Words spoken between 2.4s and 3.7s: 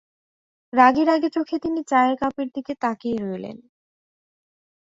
দিকে তাকিয়ে রইলেন।